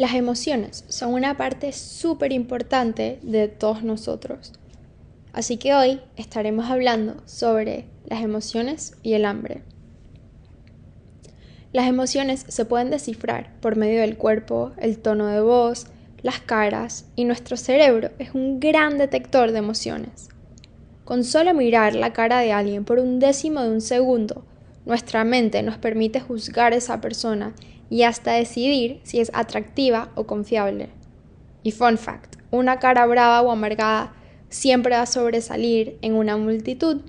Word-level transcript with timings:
Las 0.00 0.14
emociones 0.14 0.86
son 0.88 1.12
una 1.12 1.36
parte 1.36 1.72
súper 1.72 2.32
importante 2.32 3.18
de 3.20 3.48
todos 3.48 3.82
nosotros. 3.82 4.54
Así 5.34 5.58
que 5.58 5.74
hoy 5.74 6.00
estaremos 6.16 6.70
hablando 6.70 7.16
sobre 7.26 7.84
las 8.06 8.22
emociones 8.22 8.96
y 9.02 9.12
el 9.12 9.26
hambre. 9.26 9.60
Las 11.74 11.86
emociones 11.86 12.46
se 12.48 12.64
pueden 12.64 12.88
descifrar 12.88 13.52
por 13.60 13.76
medio 13.76 14.00
del 14.00 14.16
cuerpo, 14.16 14.72
el 14.78 14.96
tono 14.96 15.26
de 15.26 15.42
voz, 15.42 15.88
las 16.22 16.40
caras 16.40 17.04
y 17.14 17.26
nuestro 17.26 17.58
cerebro 17.58 18.08
es 18.18 18.32
un 18.32 18.58
gran 18.58 18.96
detector 18.96 19.52
de 19.52 19.58
emociones. 19.58 20.30
Con 21.04 21.24
solo 21.24 21.52
mirar 21.52 21.94
la 21.94 22.14
cara 22.14 22.38
de 22.38 22.52
alguien 22.52 22.86
por 22.86 23.00
un 23.00 23.18
décimo 23.18 23.60
de 23.60 23.68
un 23.68 23.82
segundo, 23.82 24.46
nuestra 24.86 25.24
mente 25.24 25.62
nos 25.62 25.76
permite 25.76 26.20
juzgar 26.20 26.72
a 26.72 26.76
esa 26.76 27.02
persona 27.02 27.52
y 27.90 28.04
hasta 28.04 28.32
decidir 28.32 29.00
si 29.02 29.20
es 29.20 29.30
atractiva 29.34 30.10
o 30.14 30.26
confiable. 30.26 30.88
Y 31.62 31.72
fun 31.72 31.98
fact, 31.98 32.36
una 32.50 32.78
cara 32.78 33.04
brava 33.04 33.42
o 33.42 33.50
amargada 33.50 34.14
siempre 34.48 34.94
va 34.94 35.02
a 35.02 35.06
sobresalir 35.06 35.98
en 36.00 36.14
una 36.14 36.38
multitud 36.38 37.02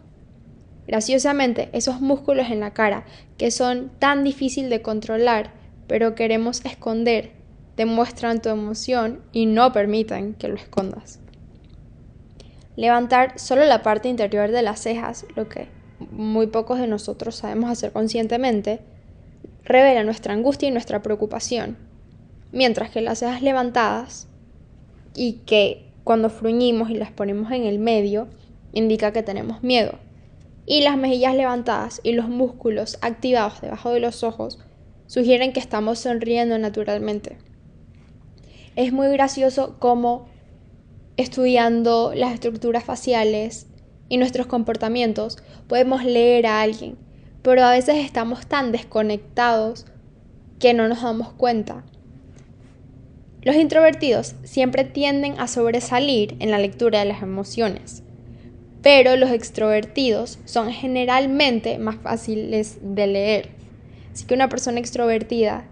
Graciosamente, 0.92 1.70
esos 1.72 2.02
músculos 2.02 2.50
en 2.50 2.60
la 2.60 2.74
cara, 2.74 3.06
que 3.38 3.50
son 3.50 3.92
tan 4.00 4.26
difícil 4.26 4.70
de 4.70 4.82
controlar, 4.82 5.52
pero 5.88 6.16
queremos 6.16 6.66
esconder, 6.66 7.32
demuestran 7.78 8.42
tu 8.42 8.50
emoción 8.50 9.22
y 9.32 9.46
no 9.46 9.72
permiten 9.72 10.34
que 10.34 10.48
lo 10.48 10.56
escondas. 10.56 11.20
Levantar 12.76 13.40
solo 13.40 13.64
la 13.66 13.84
parte 13.84 14.10
interior 14.10 14.52
de 14.52 14.64
las 14.64 14.82
cejas, 14.82 15.26
lo 15.36 15.48
que 15.48 15.70
muy 16.12 16.48
pocos 16.48 16.78
de 16.78 16.88
nosotros 16.88 17.36
sabemos 17.36 17.70
hacer 17.70 17.92
conscientemente, 17.92 18.82
revela 19.64 20.04
nuestra 20.04 20.34
angustia 20.34 20.68
y 20.68 20.72
nuestra 20.72 21.02
preocupación, 21.02 21.78
mientras 22.52 22.90
que 22.90 23.02
las 23.02 23.20
cejas 23.20 23.42
levantadas 23.42 24.28
y 25.16 25.34
que 25.46 25.86
cuando 26.04 26.30
fruñimos 26.30 26.90
y 26.90 26.96
las 26.96 27.12
ponemos 27.12 27.52
en 27.52 27.64
el 27.64 27.80
medio, 27.80 28.28
indica 28.74 29.14
que 29.14 29.24
tenemos 29.24 29.64
miedo. 29.64 30.00
Y 30.66 30.82
las 30.82 30.98
mejillas 30.98 31.36
levantadas 31.36 32.02
y 32.04 32.14
los 32.14 32.28
músculos 32.28 32.98
activados 33.02 33.62
debajo 33.62 33.92
de 33.92 34.00
los 34.00 34.24
ojos 34.24 34.60
sugieren 35.08 35.54
que 35.54 35.60
estamos 35.60 36.00
sonriendo 36.00 36.58
naturalmente. 36.58 37.38
Es 38.76 38.94
muy 38.94 39.10
gracioso 39.10 39.76
cómo 39.80 40.28
estudiando 41.18 42.14
las 42.16 42.34
estructuras 42.34 42.84
faciales 42.84 43.68
y 44.08 44.18
nuestros 44.18 44.48
comportamientos 44.48 45.38
podemos 45.68 46.04
leer 46.04 46.48
a 46.48 46.62
alguien, 46.62 46.98
pero 47.42 47.64
a 47.64 47.72
veces 47.72 47.98
estamos 47.98 48.46
tan 48.48 48.72
desconectados 48.72 49.86
que 50.60 50.74
no 50.74 50.88
nos 50.88 51.02
damos 51.02 51.34
cuenta. 51.34 51.84
Los 53.42 53.56
introvertidos 53.56 54.36
siempre 54.44 54.84
tienden 54.84 55.40
a 55.40 55.48
sobresalir 55.48 56.36
en 56.40 56.52
la 56.52 56.60
lectura 56.60 57.00
de 57.00 57.06
las 57.06 57.24
emociones 57.24 58.04
pero 58.82 59.16
los 59.16 59.32
extrovertidos 59.32 60.40
son 60.46 60.72
generalmente 60.72 61.78
más 61.78 61.98
fáciles 61.98 62.80
de 62.82 63.08
leer. 63.08 63.50
Así 64.14 64.26
que 64.26 64.34
una 64.34 64.50
persona 64.50 64.80
extrovertida 64.80 65.66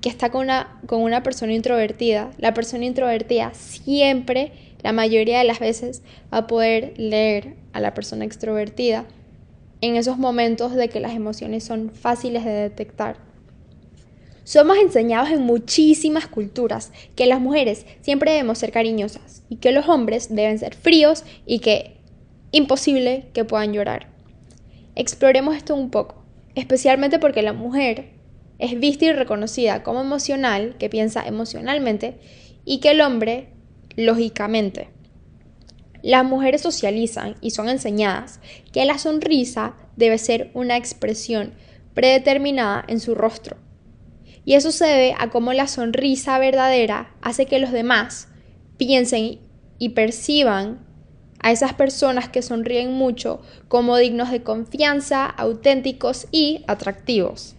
que 0.00 0.08
está 0.08 0.30
con 0.30 0.42
una, 0.42 0.80
con 0.86 1.02
una 1.02 1.22
persona 1.22 1.52
introvertida, 1.52 2.30
la 2.38 2.54
persona 2.54 2.84
introvertida 2.84 3.52
siempre, 3.54 4.52
la 4.82 4.92
mayoría 4.92 5.38
de 5.38 5.44
las 5.44 5.60
veces, 5.60 6.02
va 6.32 6.38
a 6.38 6.46
poder 6.46 6.94
leer 6.96 7.54
a 7.72 7.80
la 7.80 7.94
persona 7.94 8.24
extrovertida 8.24 9.04
en 9.82 9.96
esos 9.96 10.16
momentos 10.16 10.74
de 10.74 10.88
que 10.88 11.00
las 11.00 11.12
emociones 11.12 11.64
son 11.64 11.90
fáciles 11.90 12.44
de 12.44 12.52
detectar. 12.52 13.16
Somos 14.44 14.78
enseñados 14.78 15.30
en 15.30 15.42
muchísimas 15.42 16.26
culturas 16.26 16.92
que 17.14 17.26
las 17.26 17.40
mujeres 17.40 17.84
siempre 18.00 18.32
debemos 18.32 18.58
ser 18.58 18.72
cariñosas 18.72 19.42
y 19.48 19.56
que 19.56 19.72
los 19.72 19.88
hombres 19.88 20.34
deben 20.34 20.58
ser 20.58 20.74
fríos 20.74 21.24
y 21.46 21.58
que 21.58 21.96
imposible 22.52 23.26
que 23.34 23.44
puedan 23.44 23.72
llorar. 23.72 24.08
Exploremos 24.94 25.56
esto 25.56 25.74
un 25.74 25.90
poco, 25.90 26.24
especialmente 26.54 27.18
porque 27.18 27.42
la 27.42 27.52
mujer 27.52 28.10
es 28.58 28.78
vista 28.78 29.06
y 29.06 29.12
reconocida 29.12 29.82
como 29.82 30.00
emocional, 30.00 30.76
que 30.78 30.88
piensa 30.88 31.26
emocionalmente, 31.26 32.18
y 32.64 32.78
que 32.78 32.90
el 32.92 33.00
hombre, 33.00 33.48
lógicamente. 33.96 34.91
Las 36.02 36.24
mujeres 36.24 36.62
socializan 36.62 37.36
y 37.40 37.52
son 37.52 37.68
enseñadas 37.68 38.40
que 38.72 38.84
la 38.84 38.98
sonrisa 38.98 39.74
debe 39.96 40.18
ser 40.18 40.50
una 40.52 40.76
expresión 40.76 41.54
predeterminada 41.94 42.84
en 42.88 42.98
su 42.98 43.14
rostro. 43.14 43.56
Y 44.44 44.54
eso 44.54 44.72
se 44.72 44.86
debe 44.86 45.14
a 45.18 45.30
cómo 45.30 45.52
la 45.52 45.68
sonrisa 45.68 46.38
verdadera 46.40 47.14
hace 47.22 47.46
que 47.46 47.60
los 47.60 47.70
demás 47.70 48.28
piensen 48.76 49.38
y 49.78 49.90
perciban 49.90 50.80
a 51.38 51.52
esas 51.52 51.74
personas 51.74 52.28
que 52.28 52.42
sonríen 52.42 52.92
mucho 52.94 53.40
como 53.68 53.96
dignos 53.96 54.30
de 54.30 54.42
confianza, 54.42 55.26
auténticos 55.26 56.26
y 56.32 56.64
atractivos. 56.66 57.54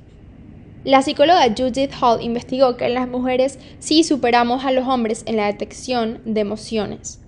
La 0.84 1.02
psicóloga 1.02 1.54
Judith 1.58 1.94
Hall 2.02 2.22
investigó 2.22 2.76
que 2.76 2.90
las 2.90 3.08
mujeres 3.08 3.58
sí 3.80 4.04
superamos 4.04 4.66
a 4.66 4.72
los 4.72 4.86
hombres 4.86 5.24
en 5.26 5.38
la 5.38 5.46
detección 5.46 6.22
de 6.26 6.42
emociones. 6.42 7.23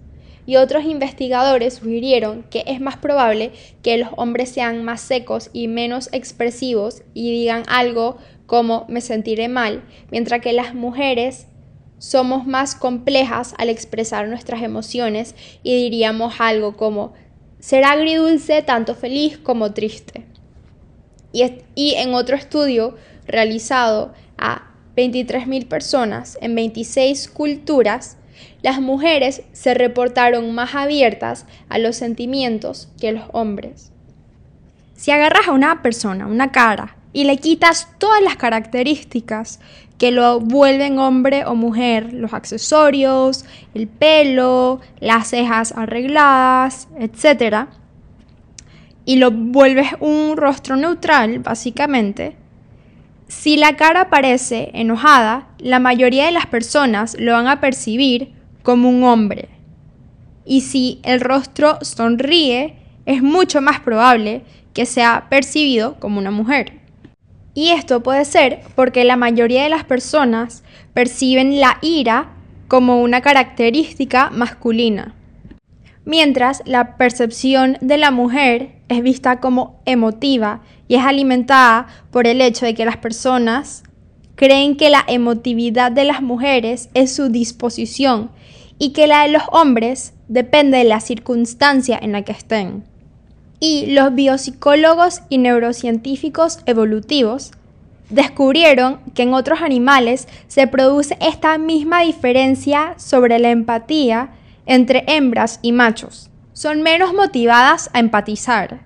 Y 0.45 0.57
otros 0.57 0.85
investigadores 0.85 1.75
sugirieron 1.75 2.43
que 2.43 2.63
es 2.67 2.79
más 2.79 2.97
probable 2.97 3.51
que 3.81 3.97
los 3.97 4.09
hombres 4.17 4.49
sean 4.49 4.83
más 4.83 5.01
secos 5.01 5.49
y 5.53 5.67
menos 5.67 6.09
expresivos 6.11 7.01
y 7.13 7.31
digan 7.31 7.63
algo 7.67 8.17
como 8.45 8.85
me 8.87 9.01
sentiré 9.01 9.47
mal, 9.47 9.83
mientras 10.11 10.41
que 10.41 10.53
las 10.53 10.75
mujeres 10.75 11.47
somos 11.97 12.45
más 12.45 12.75
complejas 12.75 13.55
al 13.57 13.69
expresar 13.69 14.27
nuestras 14.27 14.61
emociones 14.61 15.35
y 15.63 15.75
diríamos 15.75 16.35
algo 16.39 16.77
como 16.77 17.13
ser 17.59 17.83
agridulce 17.83 18.61
tanto 18.61 18.93
feliz 18.93 19.37
como 19.37 19.73
triste. 19.73 20.25
Y, 21.33 21.95
en 21.95 22.13
otro 22.13 22.35
estudio 22.35 22.95
realizado 23.27 24.13
a 24.37 24.71
23.000 24.95 25.67
personas 25.67 26.37
en 26.41 26.55
26 26.55 27.27
culturas, 27.27 28.17
las 28.65 28.81
mujeres 28.81 29.43
se 29.53 29.75
reportaron 29.75 30.55
más 30.55 30.73
abiertas 30.73 31.45
a 31.69 31.77
los 31.77 31.97
sentimientos 31.97 32.89
que 32.99 33.11
los 33.11 33.25
hombres. 33.31 33.91
Si 34.95 35.11
agarras 35.11 35.47
a 35.47 35.51
una 35.51 35.83
persona, 35.83 36.25
una 36.25 36.51
cara, 36.51 36.95
y 37.13 37.25
le 37.25 37.37
quitas 37.37 37.89
todas 37.99 38.23
las 38.23 38.37
características 38.37 39.59
que 39.99 40.09
lo 40.09 40.39
vuelven 40.39 40.97
hombre 40.97 41.45
o 41.45 41.53
mujer, 41.53 42.11
los 42.11 42.33
accesorios, 42.33 43.45
el 43.75 43.87
pelo, 43.87 44.81
las 44.99 45.27
cejas 45.27 45.71
arregladas, 45.71 46.87
etc. 46.97 47.67
Y 49.05 49.17
lo 49.17 49.29
vuelves 49.29 49.89
un 49.99 50.37
rostro 50.37 50.75
neutral, 50.75 51.37
básicamente. 51.37 52.35
Si 53.27 53.57
la 53.57 53.75
cara 53.75 54.09
parece 54.09 54.71
enojada, 54.73 55.49
la 55.59 55.77
mayoría 55.77 56.25
de 56.25 56.31
las 56.31 56.47
personas 56.47 57.15
lo 57.19 57.33
van 57.33 57.47
a 57.47 57.61
percibir 57.61 58.33
como 58.65 58.89
un 58.89 59.03
hombre. 59.03 59.47
Y 60.43 60.61
si 60.61 60.99
el 61.03 61.21
rostro 61.21 61.77
sonríe, 61.81 62.75
es 63.05 63.21
mucho 63.21 63.61
más 63.61 63.79
probable 63.79 64.41
que 64.73 64.85
sea 64.85 65.27
percibido 65.29 65.97
como 65.99 66.19
una 66.19 66.31
mujer. 66.31 66.73
Y 67.53 67.69
esto 67.69 68.01
puede 68.03 68.25
ser 68.25 68.61
porque 68.75 69.05
la 69.05 69.15
mayoría 69.15 69.63
de 69.63 69.69
las 69.69 69.85
personas 69.85 70.63
perciben 70.93 71.61
la 71.61 71.77
ira 71.81 72.31
como 72.67 73.01
una 73.01 73.21
característica 73.21 74.31
masculina, 74.31 75.13
mientras 76.03 76.63
la 76.65 76.97
percepción 76.97 77.77
de 77.81 77.97
la 77.97 78.09
mujer 78.09 78.71
es 78.89 79.03
vista 79.03 79.39
como 79.39 79.79
emotiva 79.85 80.61
y 80.87 80.95
es 80.95 81.03
alimentada 81.03 81.85
por 82.11 82.25
el 82.25 82.41
hecho 82.41 82.65
de 82.65 82.73
que 82.73 82.85
las 82.85 82.97
personas 82.97 83.83
creen 84.35 84.75
que 84.75 84.89
la 84.89 85.03
emotividad 85.07 85.91
de 85.91 86.05
las 86.05 86.21
mujeres 86.21 86.89
es 86.95 87.15
su 87.15 87.29
disposición 87.29 88.31
y 88.77 88.93
que 88.93 89.07
la 89.07 89.23
de 89.23 89.29
los 89.29 89.43
hombres 89.51 90.13
depende 90.27 90.77
de 90.77 90.83
la 90.83 90.99
circunstancia 90.99 91.97
en 92.01 92.11
la 92.11 92.23
que 92.23 92.31
estén 92.31 92.83
y 93.59 93.87
los 93.87 94.13
biopsicólogos 94.13 95.21
y 95.29 95.37
neurocientíficos 95.37 96.59
evolutivos 96.65 97.51
descubrieron 98.09 98.99
que 99.13 99.23
en 99.23 99.33
otros 99.33 99.61
animales 99.61 100.27
se 100.47 100.67
produce 100.67 101.17
esta 101.19 101.57
misma 101.57 102.01
diferencia 102.01 102.93
sobre 102.97 103.39
la 103.39 103.49
empatía 103.49 104.29
entre 104.65 105.03
hembras 105.07 105.59
y 105.61 105.71
machos. 105.71 106.29
Son 106.53 106.81
menos 106.81 107.13
motivadas 107.13 107.89
a 107.93 107.99
empatizar. 107.99 108.81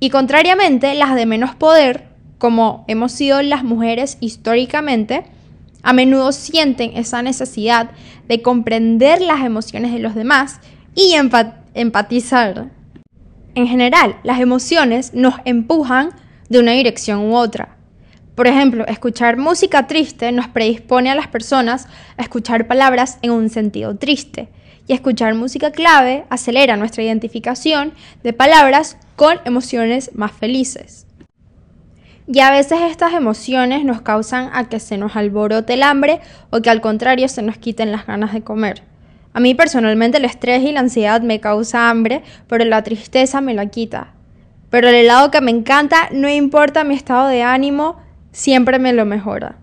Y 0.00 0.10
contrariamente, 0.10 0.94
las 0.94 1.14
de 1.14 1.26
menos 1.26 1.54
poder, 1.54 2.08
como 2.38 2.84
hemos 2.88 3.12
sido 3.12 3.40
las 3.42 3.62
mujeres 3.62 4.18
históricamente, 4.20 5.24
a 5.82 5.92
menudo 5.92 6.32
sienten 6.32 6.96
esa 6.96 7.22
necesidad 7.22 7.90
de 8.28 8.42
comprender 8.42 9.20
las 9.20 9.44
emociones 9.44 9.92
de 9.92 9.98
los 9.98 10.14
demás 10.14 10.60
y 10.94 11.14
empatizar. 11.74 12.70
En 13.54 13.66
general, 13.66 14.16
las 14.22 14.40
emociones 14.40 15.12
nos 15.14 15.34
empujan 15.44 16.10
de 16.48 16.58
una 16.58 16.72
dirección 16.72 17.20
u 17.20 17.34
otra, 17.34 17.76
Por 18.34 18.46
ejemplo, 18.46 18.86
escuchar 18.86 19.36
música 19.36 19.86
triste 19.86 20.32
nos 20.32 20.48
predispone 20.48 21.10
a 21.10 21.14
las 21.14 21.28
personas 21.28 21.86
a 22.16 22.22
escuchar 22.22 22.66
palabras 22.66 23.18
en 23.20 23.30
un 23.30 23.50
sentido 23.50 23.96
triste. 23.96 24.48
Y 24.86 24.94
escuchar 24.94 25.34
música 25.34 25.70
clave 25.70 26.24
acelera 26.30 26.76
nuestra 26.76 27.02
identificación 27.02 27.92
de 28.22 28.32
palabras 28.32 28.96
con 29.16 29.38
emociones 29.44 30.10
más 30.14 30.32
felices. 30.32 31.06
Y 32.34 32.40
a 32.40 32.50
veces 32.50 32.80
estas 32.80 33.12
emociones 33.12 33.84
nos 33.84 34.00
causan 34.00 34.48
a 34.54 34.70
que 34.70 34.80
se 34.80 34.96
nos 34.96 35.16
alborote 35.16 35.74
el 35.74 35.82
hambre 35.82 36.20
o 36.48 36.62
que 36.62 36.70
al 36.70 36.80
contrario 36.80 37.28
se 37.28 37.42
nos 37.42 37.58
quiten 37.58 37.92
las 37.92 38.06
ganas 38.06 38.32
de 38.32 38.40
comer. 38.40 38.82
A 39.34 39.40
mí 39.40 39.54
personalmente 39.54 40.16
el 40.16 40.24
estrés 40.24 40.62
y 40.62 40.72
la 40.72 40.80
ansiedad 40.80 41.20
me 41.20 41.40
causa 41.40 41.90
hambre, 41.90 42.22
pero 42.46 42.64
la 42.64 42.82
tristeza 42.82 43.42
me 43.42 43.52
la 43.52 43.66
quita. 43.66 44.14
Pero 44.70 44.88
el 44.88 44.94
helado 44.94 45.30
que 45.30 45.42
me 45.42 45.50
encanta, 45.50 46.08
no 46.10 46.26
importa 46.26 46.84
mi 46.84 46.94
estado 46.94 47.28
de 47.28 47.42
ánimo, 47.42 47.98
siempre 48.30 48.78
me 48.78 48.94
lo 48.94 49.04
mejora. 49.04 49.56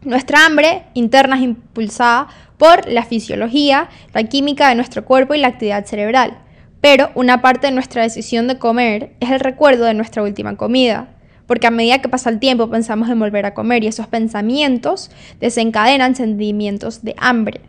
Nuestra 0.00 0.46
hambre 0.46 0.84
interna 0.94 1.36
es 1.36 1.42
impulsada 1.42 2.28
por 2.56 2.88
la 2.88 3.04
fisiología, 3.04 3.90
la 4.14 4.22
química 4.24 4.70
de 4.70 4.76
nuestro 4.76 5.04
cuerpo 5.04 5.34
y 5.34 5.38
la 5.38 5.48
actividad 5.48 5.84
cerebral. 5.84 6.38
Pero 6.80 7.10
una 7.14 7.42
parte 7.42 7.66
de 7.66 7.74
nuestra 7.74 8.02
decisión 8.02 8.48
de 8.48 8.56
comer 8.56 9.12
es 9.20 9.30
el 9.30 9.40
recuerdo 9.40 9.84
de 9.84 9.92
nuestra 9.92 10.22
última 10.22 10.56
comida. 10.56 11.08
Porque 11.50 11.66
a 11.66 11.72
medida 11.72 12.00
que 12.00 12.08
pasa 12.08 12.30
el 12.30 12.38
tiempo 12.38 12.70
pensamos 12.70 13.08
en 13.08 13.18
volver 13.18 13.44
a 13.44 13.54
comer 13.54 13.82
y 13.82 13.88
esos 13.88 14.06
pensamientos 14.06 15.10
desencadenan 15.40 16.14
sentimientos 16.14 17.02
de 17.02 17.16
hambre. 17.18 17.62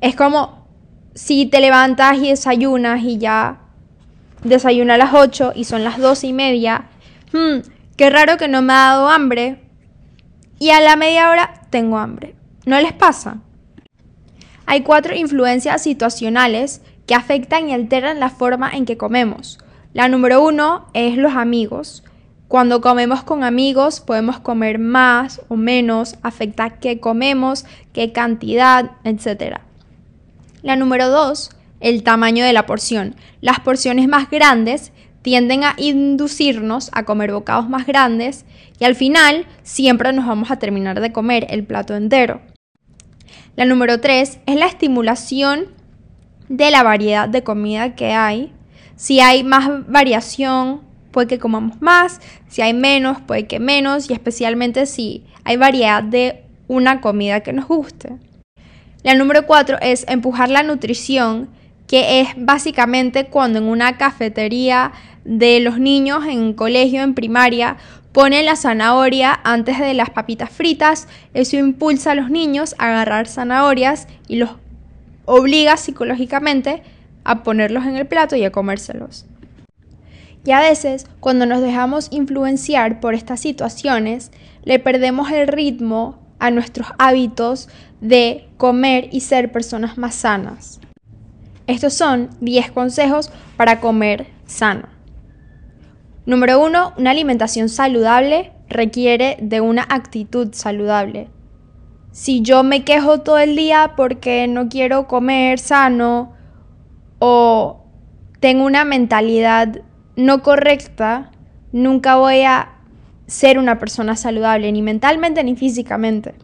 Es 0.00 0.14
como 0.14 0.68
si 1.16 1.46
te 1.46 1.58
levantas 1.58 2.18
y 2.18 2.28
desayunas 2.28 3.02
y 3.02 3.18
ya 3.18 3.58
desayuna 4.44 4.94
a 4.94 4.98
las 4.98 5.14
8 5.14 5.54
y 5.56 5.64
son 5.64 5.82
las 5.82 5.98
12 5.98 6.28
y 6.28 6.32
media 6.32 6.90
hmm, 7.32 7.68
qué 7.96 8.08
raro 8.08 8.36
que 8.36 8.46
no 8.46 8.62
me 8.62 8.72
ha 8.74 8.90
dado 8.90 9.08
hambre. 9.08 9.60
Y 10.60 10.70
a 10.70 10.80
la 10.80 10.94
media 10.94 11.28
hora 11.28 11.62
tengo 11.70 11.98
hambre. 11.98 12.36
¿No 12.66 12.80
les 12.80 12.92
pasa? 12.92 13.38
Hay 14.64 14.82
cuatro 14.82 15.12
influencias 15.16 15.82
situacionales 15.82 16.82
que 17.08 17.16
afectan 17.16 17.68
y 17.68 17.72
alteran 17.72 18.20
la 18.20 18.30
forma 18.30 18.70
en 18.70 18.86
que 18.86 18.96
comemos. 18.96 19.58
La 19.98 20.06
número 20.06 20.40
uno 20.46 20.86
es 20.94 21.16
los 21.16 21.34
amigos. 21.34 22.04
Cuando 22.46 22.80
comemos 22.80 23.24
con 23.24 23.42
amigos 23.42 23.98
podemos 23.98 24.38
comer 24.38 24.78
más 24.78 25.40
o 25.48 25.56
menos, 25.56 26.14
afecta 26.22 26.78
qué 26.78 27.00
comemos, 27.00 27.64
qué 27.92 28.12
cantidad, 28.12 28.92
etc. 29.02 29.56
La 30.62 30.76
número 30.76 31.08
dos, 31.08 31.50
el 31.80 32.04
tamaño 32.04 32.44
de 32.44 32.52
la 32.52 32.64
porción. 32.64 33.16
Las 33.40 33.58
porciones 33.58 34.06
más 34.06 34.30
grandes 34.30 34.92
tienden 35.22 35.64
a 35.64 35.74
inducirnos 35.78 36.90
a 36.92 37.02
comer 37.02 37.32
bocados 37.32 37.68
más 37.68 37.84
grandes 37.84 38.44
y 38.78 38.84
al 38.84 38.94
final 38.94 39.46
siempre 39.64 40.12
nos 40.12 40.28
vamos 40.28 40.52
a 40.52 40.60
terminar 40.60 41.00
de 41.00 41.10
comer 41.10 41.48
el 41.50 41.64
plato 41.64 41.96
entero. 41.96 42.40
La 43.56 43.64
número 43.64 44.00
3 44.00 44.38
es 44.46 44.56
la 44.56 44.66
estimulación 44.66 45.66
de 46.48 46.70
la 46.70 46.84
variedad 46.84 47.28
de 47.28 47.42
comida 47.42 47.96
que 47.96 48.12
hay. 48.12 48.52
Si 48.98 49.20
hay 49.20 49.44
más 49.44 49.88
variación, 49.88 50.80
puede 51.12 51.28
que 51.28 51.38
comamos 51.38 51.80
más, 51.80 52.20
si 52.48 52.62
hay 52.62 52.74
menos, 52.74 53.20
puede 53.20 53.46
que 53.46 53.60
menos. 53.60 54.10
Y 54.10 54.12
especialmente 54.12 54.86
si 54.86 55.24
hay 55.44 55.56
variedad 55.56 56.02
de 56.02 56.42
una 56.66 57.00
comida 57.00 57.40
que 57.40 57.52
nos 57.52 57.68
guste. 57.68 58.16
La 59.04 59.14
número 59.14 59.46
4 59.46 59.78
es 59.80 60.04
empujar 60.08 60.50
la 60.50 60.64
nutrición 60.64 61.48
que 61.86 62.20
es 62.20 62.30
básicamente 62.36 63.26
cuando 63.26 63.60
en 63.60 63.66
una 63.66 63.96
cafetería 63.96 64.90
de 65.24 65.60
los 65.60 65.78
niños 65.78 66.26
en 66.26 66.52
colegio, 66.52 67.02
en 67.02 67.14
primaria, 67.14 67.76
ponen 68.12 68.46
la 68.46 68.56
zanahoria 68.56 69.38
antes 69.44 69.78
de 69.78 69.94
las 69.94 70.10
papitas 70.10 70.50
fritas, 70.50 71.06
eso 71.34 71.56
impulsa 71.56 72.10
a 72.10 72.14
los 72.16 72.30
niños 72.30 72.74
a 72.78 72.86
agarrar 72.86 73.28
zanahorias 73.28 74.08
y 74.26 74.36
los 74.36 74.50
obliga 75.24 75.76
psicológicamente 75.76 76.82
a 77.28 77.42
ponerlos 77.42 77.84
en 77.84 77.94
el 77.94 78.06
plato 78.06 78.36
y 78.36 78.44
a 78.44 78.50
comérselos. 78.50 79.26
Y 80.46 80.52
a 80.52 80.60
veces, 80.60 81.06
cuando 81.20 81.44
nos 81.44 81.60
dejamos 81.60 82.08
influenciar 82.10 83.00
por 83.00 83.12
estas 83.12 83.38
situaciones, 83.38 84.32
le 84.64 84.78
perdemos 84.78 85.30
el 85.30 85.46
ritmo 85.46 86.18
a 86.38 86.50
nuestros 86.50 86.88
hábitos 86.98 87.68
de 88.00 88.48
comer 88.56 89.10
y 89.12 89.20
ser 89.20 89.52
personas 89.52 89.98
más 89.98 90.14
sanas. 90.14 90.80
Estos 91.66 91.92
son 91.92 92.30
10 92.40 92.70
consejos 92.72 93.30
para 93.58 93.78
comer 93.78 94.28
sano. 94.46 94.88
Número 96.24 96.64
1. 96.64 96.94
Una 96.96 97.10
alimentación 97.10 97.68
saludable 97.68 98.52
requiere 98.70 99.36
de 99.42 99.60
una 99.60 99.82
actitud 99.82 100.48
saludable. 100.52 101.28
Si 102.10 102.40
yo 102.40 102.62
me 102.62 102.84
quejo 102.84 103.20
todo 103.20 103.36
el 103.36 103.54
día 103.54 103.92
porque 103.98 104.48
no 104.48 104.70
quiero 104.70 105.06
comer 105.06 105.58
sano 105.58 106.37
o 107.18 107.84
tengo 108.40 108.64
una 108.64 108.84
mentalidad 108.84 109.80
no 110.16 110.42
correcta, 110.42 111.30
nunca 111.72 112.16
voy 112.16 112.42
a 112.42 112.72
ser 113.26 113.58
una 113.58 113.78
persona 113.78 114.16
saludable, 114.16 114.72
ni 114.72 114.82
mentalmente 114.82 115.44
ni 115.44 115.54
físicamente. 115.54 116.34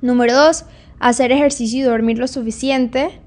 Número 0.00 0.34
2. 0.34 0.64
Hacer 0.98 1.32
ejercicio 1.32 1.80
y 1.80 1.82
dormir 1.82 2.18
lo 2.18 2.26
suficiente. 2.26 3.20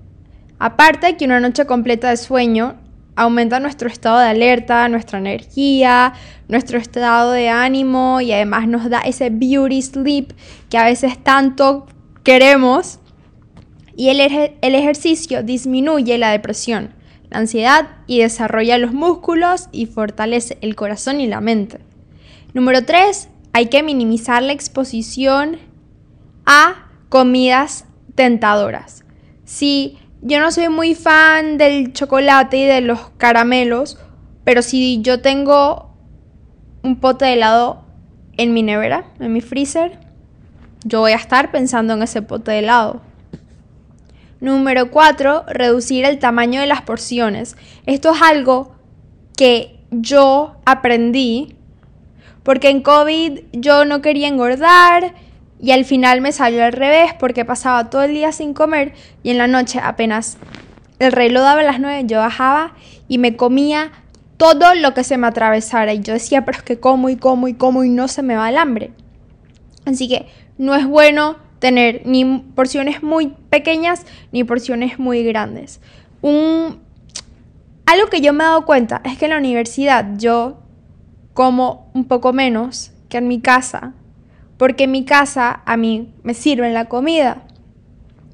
Aparte 0.59 1.17
que 1.17 1.25
una 1.25 1.39
noche 1.39 1.65
completa 1.65 2.09
de 2.09 2.17
sueño 2.17 2.75
aumenta 3.15 3.59
nuestro 3.59 3.87
estado 3.87 4.19
de 4.19 4.27
alerta, 4.27 4.87
nuestra 4.89 5.19
energía, 5.19 6.13
nuestro 6.47 6.77
estado 6.77 7.31
de 7.31 7.49
ánimo 7.49 8.19
y 8.21 8.31
además 8.31 8.67
nos 8.67 8.89
da 8.89 8.99
ese 8.99 9.29
beauty 9.29 9.81
sleep 9.81 10.33
que 10.69 10.77
a 10.77 10.85
veces 10.85 11.17
tanto 11.23 11.87
queremos. 12.23 12.99
Y 13.95 14.09
el, 14.09 14.19
el 14.19 14.75
ejercicio 14.75 15.43
disminuye 15.43 16.17
la 16.17 16.31
depresión, 16.31 16.93
la 17.29 17.39
ansiedad 17.39 17.89
y 18.07 18.19
desarrolla 18.19 18.77
los 18.77 18.93
músculos 18.93 19.69
y 19.71 19.85
fortalece 19.85 20.57
el 20.61 20.75
corazón 20.75 21.21
y 21.21 21.27
la 21.27 21.41
mente. 21.41 21.79
Número 22.53 22.83
3. 22.83 23.29
Hay 23.53 23.67
que 23.67 23.83
minimizar 23.83 24.43
la 24.43 24.53
exposición 24.53 25.59
a 26.45 26.89
comidas 27.09 27.85
tentadoras. 28.15 29.05
Si 29.45 29.97
yo 30.21 30.39
no 30.39 30.51
soy 30.51 30.69
muy 30.69 30.95
fan 30.95 31.57
del 31.57 31.93
chocolate 31.93 32.57
y 32.57 32.65
de 32.65 32.81
los 32.81 33.11
caramelos, 33.17 33.97
pero 34.43 34.61
si 34.61 35.01
yo 35.01 35.21
tengo 35.21 35.95
un 36.83 36.99
pote 36.99 37.25
de 37.25 37.33
helado 37.33 37.85
en 38.37 38.53
mi 38.53 38.63
nevera, 38.63 39.05
en 39.19 39.33
mi 39.33 39.41
freezer, 39.41 39.99
yo 40.83 40.99
voy 40.99 41.11
a 41.13 41.17
estar 41.17 41.51
pensando 41.51 41.93
en 41.93 42.03
ese 42.03 42.21
pote 42.21 42.51
de 42.51 42.59
helado. 42.59 43.01
Número 44.39 44.91
4, 44.91 45.45
reducir 45.47 46.05
el 46.05 46.19
tamaño 46.19 46.59
de 46.59 46.67
las 46.67 46.81
porciones. 46.81 47.55
Esto 47.85 48.13
es 48.13 48.21
algo 48.21 48.75
que 49.37 49.79
yo 49.91 50.55
aprendí 50.65 51.55
porque 52.43 52.69
en 52.69 52.81
COVID 52.81 53.39
yo 53.53 53.85
no 53.85 54.01
quería 54.01 54.27
engordar 54.27 55.13
y 55.59 55.71
al 55.71 55.85
final 55.85 56.21
me 56.21 56.31
salió 56.31 56.63
al 56.63 56.73
revés 56.73 57.13
porque 57.19 57.45
pasaba 57.45 57.89
todo 57.89 58.03
el 58.03 58.13
día 58.13 58.31
sin 58.31 58.53
comer 58.53 58.93
y 59.23 59.31
en 59.31 59.37
la 59.37 59.47
noche 59.47 59.79
apenas 59.81 60.37
el 60.99 61.11
reloj 61.11 61.43
daba 61.43 61.63
las 61.63 61.79
9 61.79 62.03
yo 62.05 62.19
bajaba 62.19 62.73
y 63.07 63.17
me 63.17 63.35
comía 63.35 63.91
todo 64.37 64.75
lo 64.75 64.93
que 64.93 65.03
se 65.03 65.17
me 65.17 65.27
atravesara 65.27 65.93
y 65.93 66.01
yo 66.01 66.13
decía, 66.13 66.45
pero 66.45 66.57
es 66.57 66.63
que 66.63 66.79
como 66.79 67.09
y 67.09 67.15
como 67.15 67.47
y 67.47 67.53
como 67.53 67.83
y 67.83 67.89
no 67.89 68.07
se 68.07 68.21
me 68.21 68.35
va 68.35 68.49
el 68.49 68.57
hambre. 68.57 68.91
Así 69.85 70.07
que 70.07 70.27
no 70.57 70.75
es 70.75 70.85
bueno 70.85 71.37
tener 71.65 72.03
ni 72.05 72.43
porciones 72.53 73.01
muy 73.01 73.33
pequeñas 73.49 74.05
ni 74.31 74.43
porciones 74.43 74.99
muy 74.99 75.23
grandes. 75.23 75.81
Un, 76.21 76.79
algo 77.87 78.07
que 78.11 78.21
yo 78.21 78.33
me 78.33 78.43
he 78.43 78.47
dado 78.47 78.65
cuenta 78.65 79.01
es 79.03 79.17
que 79.17 79.25
en 79.25 79.31
la 79.31 79.39
universidad 79.39 80.05
yo 80.17 80.59
como 81.33 81.89
un 81.95 82.05
poco 82.05 82.33
menos 82.33 82.91
que 83.09 83.17
en 83.17 83.27
mi 83.27 83.41
casa 83.41 83.95
porque 84.57 84.83
en 84.83 84.91
mi 84.91 85.05
casa 85.05 85.61
a 85.65 85.75
mí 85.75 86.13
me 86.21 86.35
sirven 86.35 86.75
la 86.75 86.85
comida, 86.85 87.43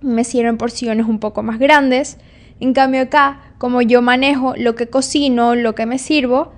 me 0.01 0.25
sirven 0.25 0.57
porciones 0.57 1.05
un 1.05 1.19
poco 1.19 1.41
más 1.41 1.57
grandes. 1.57 2.17
En 2.59 2.73
cambio 2.73 3.01
acá, 3.01 3.39
como 3.57 3.81
yo 3.81 4.01
manejo 4.01 4.55
lo 4.57 4.75
que 4.75 4.88
cocino, 4.88 5.55
lo 5.55 5.73
que 5.73 5.85
me 5.85 5.97
sirvo, 5.97 6.51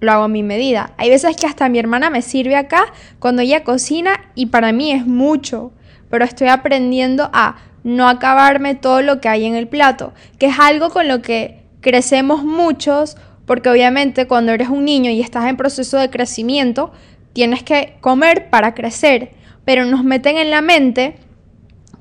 lo 0.00 0.12
hago 0.12 0.24
a 0.24 0.28
mi 0.28 0.42
medida. 0.42 0.92
Hay 0.96 1.10
veces 1.10 1.36
que 1.36 1.46
hasta 1.46 1.68
mi 1.68 1.78
hermana 1.78 2.10
me 2.10 2.22
sirve 2.22 2.56
acá 2.56 2.92
cuando 3.18 3.42
ella 3.42 3.64
cocina 3.64 4.12
y 4.34 4.46
para 4.46 4.72
mí 4.72 4.92
es 4.92 5.06
mucho, 5.06 5.72
pero 6.10 6.24
estoy 6.24 6.48
aprendiendo 6.48 7.30
a 7.32 7.56
no 7.82 8.08
acabarme 8.08 8.74
todo 8.74 9.00
lo 9.00 9.20
que 9.20 9.28
hay 9.28 9.46
en 9.46 9.54
el 9.54 9.68
plato, 9.68 10.12
que 10.38 10.46
es 10.46 10.58
algo 10.58 10.90
con 10.90 11.08
lo 11.08 11.22
que 11.22 11.62
crecemos 11.80 12.44
muchos, 12.44 13.16
porque 13.46 13.70
obviamente 13.70 14.26
cuando 14.26 14.52
eres 14.52 14.68
un 14.68 14.84
niño 14.84 15.10
y 15.10 15.20
estás 15.20 15.46
en 15.48 15.56
proceso 15.56 15.96
de 15.98 16.10
crecimiento, 16.10 16.92
tienes 17.32 17.62
que 17.62 17.96
comer 18.00 18.50
para 18.50 18.74
crecer, 18.74 19.30
pero 19.64 19.86
nos 19.86 20.04
meten 20.04 20.36
en 20.36 20.50
la 20.50 20.60
mente 20.60 21.16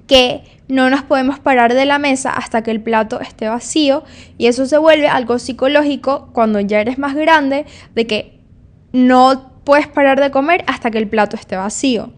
que 0.07 0.43
no 0.67 0.89
nos 0.89 1.03
podemos 1.03 1.39
parar 1.39 1.73
de 1.73 1.85
la 1.85 1.97
mesa 1.97 2.31
hasta 2.31 2.61
que 2.61 2.71
el 2.71 2.81
plato 2.81 3.19
esté 3.19 3.47
vacío 3.47 4.03
y 4.37 4.47
eso 4.47 4.65
se 4.65 4.77
vuelve 4.77 5.07
algo 5.07 5.39
psicológico 5.39 6.29
cuando 6.33 6.59
ya 6.59 6.79
eres 6.79 6.97
más 6.97 7.15
grande 7.15 7.65
de 7.95 8.07
que 8.07 8.39
no 8.91 9.51
puedes 9.63 9.87
parar 9.87 10.19
de 10.19 10.31
comer 10.31 10.63
hasta 10.67 10.91
que 10.91 10.97
el 10.97 11.07
plato 11.07 11.35
esté 11.35 11.55
vacío. 11.55 12.11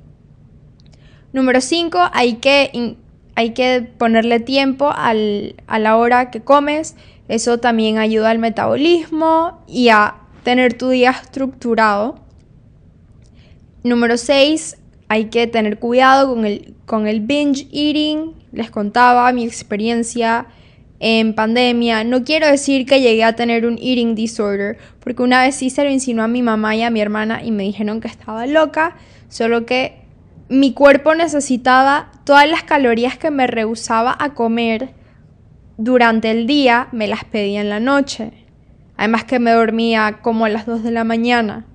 Número 1.33 1.61
5, 1.61 1.97
hay 2.11 2.35
que, 2.35 2.97
hay 3.35 3.51
que 3.51 3.87
ponerle 3.97 4.39
tiempo 4.39 4.91
a 4.93 5.13
la 5.13 5.97
hora 5.97 6.29
que 6.29 6.41
comes. 6.41 6.95
Eso 7.27 7.59
también 7.59 7.97
ayuda 7.97 8.29
al 8.29 8.39
metabolismo 8.39 9.63
y 9.67 9.89
a 9.89 10.15
tener 10.43 10.73
tu 10.73 10.89
día 10.89 11.11
estructurado. 11.11 12.19
Número 13.83 14.17
6, 14.17 14.77
hay 15.07 15.25
que 15.25 15.47
tener 15.47 15.79
cuidado 15.79 16.33
con 16.33 16.45
el, 16.45 16.75
con 16.85 17.07
el 17.07 17.21
binge 17.21 17.67
eating. 17.71 18.33
Les 18.51 18.69
contaba 18.69 19.31
mi 19.31 19.45
experiencia 19.45 20.47
en 20.99 21.33
pandemia. 21.33 22.03
No 22.03 22.23
quiero 22.23 22.47
decir 22.47 22.85
que 22.85 23.01
llegué 23.01 23.23
a 23.23 23.35
tener 23.35 23.65
un 23.65 23.77
eating 23.77 24.13
disorder, 24.13 24.77
porque 24.99 25.23
una 25.23 25.41
vez 25.41 25.55
sí 25.55 25.69
se 25.69 25.83
lo 25.83 25.89
insinuó 25.89 26.25
a 26.25 26.27
mi 26.27 26.41
mamá 26.41 26.75
y 26.75 26.83
a 26.83 26.89
mi 26.89 27.01
hermana 27.01 27.43
y 27.43 27.51
me 27.51 27.63
dijeron 27.63 28.01
que 28.01 28.07
estaba 28.07 28.45
loca, 28.45 28.97
solo 29.29 29.65
que 29.65 30.00
mi 30.51 30.73
cuerpo 30.73 31.15
necesitaba 31.15 32.11
todas 32.25 32.47
las 32.49 32.63
calorías 32.63 33.17
que 33.17 33.31
me 33.31 33.47
rehusaba 33.47 34.13
a 34.19 34.33
comer 34.33 34.93
durante 35.77 36.29
el 36.29 36.45
día, 36.45 36.89
me 36.91 37.07
las 37.07 37.23
pedía 37.23 37.61
en 37.61 37.69
la 37.69 37.79
noche. 37.79 38.33
Además 38.97 39.23
que 39.23 39.39
me 39.39 39.51
dormía 39.51 40.19
como 40.21 40.43
a 40.43 40.49
las 40.49 40.65
2 40.65 40.83
de 40.83 40.91
la 40.91 41.05
mañana. 41.05 41.65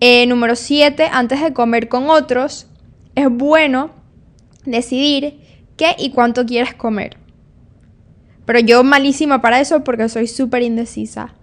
Eh, 0.00 0.26
número 0.26 0.56
7, 0.56 1.10
antes 1.12 1.42
de 1.42 1.52
comer 1.52 1.90
con 1.90 2.08
otros, 2.08 2.68
es 3.14 3.28
bueno 3.28 3.90
decidir 4.64 5.38
qué 5.76 5.94
y 5.98 6.10
cuánto 6.10 6.46
quieres 6.46 6.72
comer. 6.72 7.18
Pero 8.46 8.60
yo 8.60 8.82
malísima 8.82 9.42
para 9.42 9.60
eso 9.60 9.84
porque 9.84 10.08
soy 10.08 10.26
súper 10.26 10.62
indecisa. 10.62 11.34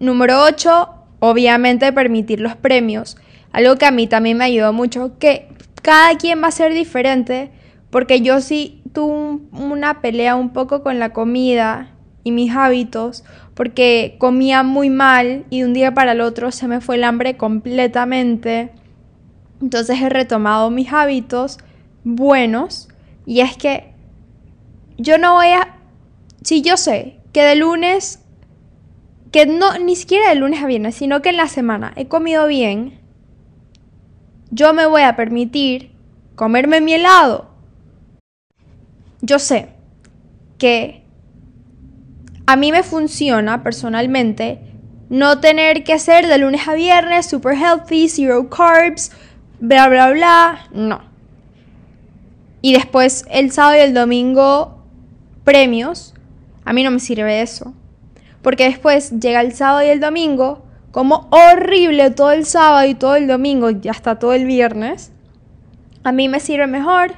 Número 0.00 0.42
8, 0.42 0.88
obviamente 1.20 1.92
permitir 1.92 2.40
los 2.40 2.56
premios. 2.56 3.16
Algo 3.52 3.76
que 3.76 3.86
a 3.86 3.90
mí 3.90 4.06
también 4.06 4.36
me 4.36 4.44
ayudó 4.44 4.72
mucho, 4.72 5.18
que 5.18 5.48
cada 5.82 6.16
quien 6.16 6.42
va 6.42 6.48
a 6.48 6.52
ser 6.52 6.74
diferente, 6.74 7.50
porque 7.90 8.20
yo 8.20 8.40
sí 8.40 8.82
tuve 8.92 9.40
una 9.52 10.00
pelea 10.00 10.36
un 10.36 10.50
poco 10.50 10.82
con 10.82 10.98
la 10.98 11.12
comida 11.12 11.90
y 12.24 12.30
mis 12.30 12.54
hábitos, 12.54 13.24
porque 13.54 14.16
comía 14.18 14.62
muy 14.62 14.90
mal 14.90 15.44
y 15.50 15.60
de 15.60 15.66
un 15.66 15.72
día 15.72 15.94
para 15.94 16.12
el 16.12 16.20
otro 16.20 16.52
se 16.52 16.68
me 16.68 16.80
fue 16.80 16.96
el 16.96 17.04
hambre 17.04 17.36
completamente. 17.36 18.70
Entonces 19.60 20.00
he 20.00 20.08
retomado 20.08 20.70
mis 20.70 20.92
hábitos 20.92 21.58
buenos 22.04 22.88
y 23.26 23.40
es 23.40 23.56
que 23.56 23.92
yo 24.98 25.18
no 25.18 25.34
voy 25.34 25.48
a 25.48 25.78
si 26.42 26.62
yo 26.62 26.76
sé 26.76 27.18
que 27.32 27.42
de 27.42 27.56
lunes, 27.56 28.20
que 29.32 29.46
no, 29.46 29.78
ni 29.78 29.96
siquiera 29.96 30.30
de 30.30 30.36
lunes 30.36 30.62
a 30.62 30.66
viernes, 30.66 30.94
sino 30.94 31.20
que 31.20 31.30
en 31.30 31.36
la 31.36 31.48
semana 31.48 31.92
he 31.96 32.06
comido 32.06 32.46
bien, 32.46 32.97
yo 34.50 34.72
me 34.74 34.86
voy 34.86 35.02
a 35.02 35.16
permitir 35.16 35.90
comerme 36.34 36.80
mi 36.80 36.94
helado. 36.94 37.50
Yo 39.20 39.38
sé 39.38 39.70
que 40.58 41.02
a 42.46 42.56
mí 42.56 42.72
me 42.72 42.82
funciona 42.82 43.62
personalmente 43.62 44.60
no 45.08 45.40
tener 45.40 45.84
que 45.84 45.92
hacer 45.92 46.26
de 46.26 46.38
lunes 46.38 46.66
a 46.68 46.74
viernes 46.74 47.26
super 47.26 47.56
healthy, 47.56 48.08
zero 48.08 48.48
carbs, 48.48 49.10
bla, 49.60 49.88
bla, 49.88 50.10
bla. 50.10 50.68
No. 50.72 51.00
Y 52.60 52.72
después 52.72 53.24
el 53.30 53.52
sábado 53.52 53.76
y 53.76 53.80
el 53.80 53.94
domingo 53.94 54.82
premios 55.44 56.14
a 56.64 56.74
mí 56.74 56.82
no 56.82 56.90
me 56.90 57.00
sirve 57.00 57.40
eso. 57.40 57.72
Porque 58.42 58.64
después 58.64 59.18
llega 59.18 59.40
el 59.40 59.54
sábado 59.54 59.82
y 59.82 59.88
el 59.88 60.00
domingo, 60.00 60.62
como 60.90 61.28
horrible 61.30 62.10
todo 62.10 62.32
el 62.32 62.44
sábado 62.44 62.88
y 62.88 62.94
todo 62.94 63.16
el 63.16 63.26
domingo 63.26 63.70
y 63.70 63.88
hasta 63.88 64.18
todo 64.18 64.32
el 64.32 64.46
viernes. 64.46 65.12
A 66.04 66.12
mí 66.12 66.28
me 66.28 66.40
sirve 66.40 66.66
mejor 66.66 67.12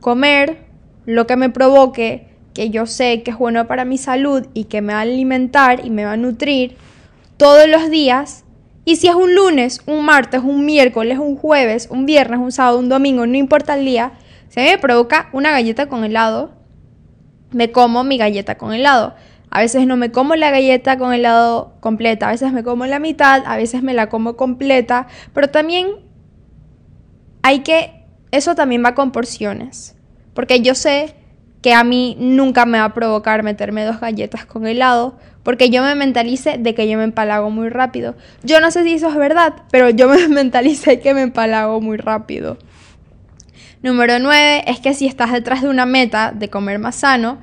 comer 0.00 0.64
lo 1.06 1.26
que 1.26 1.36
me 1.36 1.50
provoque, 1.50 2.28
que 2.54 2.70
yo 2.70 2.86
sé 2.86 3.22
que 3.22 3.30
es 3.32 3.38
bueno 3.38 3.66
para 3.66 3.84
mi 3.84 3.98
salud 3.98 4.46
y 4.54 4.64
que 4.64 4.80
me 4.80 4.92
va 4.92 5.00
a 5.00 5.02
alimentar 5.02 5.84
y 5.84 5.90
me 5.90 6.04
va 6.04 6.12
a 6.12 6.16
nutrir 6.16 6.76
todos 7.36 7.68
los 7.68 7.90
días. 7.90 8.44
Y 8.84 8.96
si 8.96 9.08
es 9.08 9.14
un 9.14 9.34
lunes, 9.34 9.82
un 9.86 10.04
martes, 10.04 10.40
un 10.42 10.64
miércoles, 10.64 11.18
un 11.18 11.36
jueves, 11.36 11.88
un 11.90 12.06
viernes, 12.06 12.40
un 12.40 12.52
sábado, 12.52 12.78
un 12.78 12.88
domingo, 12.88 13.26
no 13.26 13.36
importa 13.36 13.74
el 13.74 13.84
día, 13.84 14.12
mí 14.56 14.62
me 14.62 14.78
provoca 14.78 15.28
una 15.32 15.52
galleta 15.52 15.88
con 15.88 16.04
helado, 16.04 16.52
me 17.52 17.70
como 17.70 18.04
mi 18.04 18.18
galleta 18.18 18.56
con 18.56 18.72
helado. 18.72 19.14
A 19.50 19.60
veces 19.60 19.86
no 19.86 19.96
me 19.96 20.12
como 20.12 20.36
la 20.36 20.50
galleta 20.50 20.96
con 20.96 21.12
helado 21.12 21.74
completa, 21.80 22.28
a 22.28 22.32
veces 22.32 22.52
me 22.52 22.62
como 22.62 22.86
la 22.86 22.98
mitad, 22.98 23.42
a 23.46 23.56
veces 23.56 23.82
me 23.82 23.94
la 23.94 24.08
como 24.08 24.36
completa, 24.36 25.08
pero 25.34 25.50
también 25.50 25.88
hay 27.42 27.60
que, 27.60 28.04
eso 28.30 28.54
también 28.54 28.84
va 28.84 28.94
con 28.94 29.10
porciones, 29.10 29.96
porque 30.34 30.60
yo 30.60 30.74
sé 30.74 31.14
que 31.62 31.74
a 31.74 31.84
mí 31.84 32.16
nunca 32.18 32.64
me 32.64 32.78
va 32.78 32.84
a 32.84 32.94
provocar 32.94 33.42
meterme 33.42 33.84
dos 33.84 34.00
galletas 34.00 34.46
con 34.46 34.66
helado, 34.66 35.18
porque 35.42 35.70
yo 35.70 35.82
me 35.82 35.94
mentalice 35.94 36.56
de 36.58 36.74
que 36.74 36.88
yo 36.88 36.96
me 36.96 37.04
empalago 37.04 37.50
muy 37.50 37.68
rápido. 37.68 38.14
Yo 38.42 38.60
no 38.60 38.70
sé 38.70 38.84
si 38.84 38.94
eso 38.94 39.08
es 39.08 39.16
verdad, 39.16 39.54
pero 39.70 39.90
yo 39.90 40.08
me 40.08 40.28
mentalicé 40.28 41.00
que 41.00 41.14
me 41.14 41.22
empalago 41.22 41.80
muy 41.80 41.96
rápido. 41.96 42.58
Número 43.82 44.18
9 44.18 44.64
es 44.66 44.80
que 44.80 44.94
si 44.94 45.06
estás 45.06 45.32
detrás 45.32 45.62
de 45.62 45.68
una 45.68 45.86
meta 45.86 46.32
de 46.32 46.50
comer 46.50 46.78
más 46.78 46.96
sano, 46.96 47.38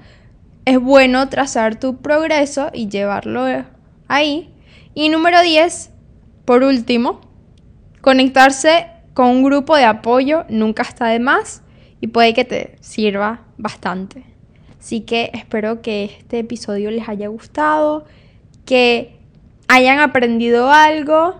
es 0.67 0.81
bueno 0.81 1.29
trazar 1.29 1.79
tu 1.79 2.01
progreso 2.01 2.71
y 2.73 2.89
llevarlo 2.89 3.45
ahí. 4.09 4.53
Y 4.93 5.07
número 5.07 5.41
10, 5.41 5.91
por 6.43 6.63
último, 6.63 7.21
conectarse 8.01 8.87
con 9.13 9.27
un 9.27 9.43
grupo 9.43 9.77
de 9.77 9.85
apoyo 9.85 10.43
nunca 10.49 10.83
está 10.83 11.07
de 11.07 11.19
más 11.19 11.63
y 12.01 12.07
puede 12.07 12.33
que 12.33 12.43
te 12.43 12.75
sirva 12.81 13.45
bastante. 13.57 14.25
Así 14.77 15.01
que 15.01 15.31
espero 15.33 15.81
que 15.81 16.03
este 16.03 16.39
episodio 16.39 16.91
les 16.91 17.07
haya 17.07 17.29
gustado, 17.29 18.03
que 18.65 19.21
hayan 19.69 20.01
aprendido 20.01 20.69
algo 20.69 21.35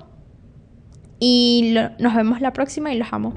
y 1.19 1.75
nos 1.99 2.15
vemos 2.15 2.39
la 2.39 2.53
próxima 2.53 2.93
y 2.93 2.97
los 2.97 3.11
amo. 3.11 3.33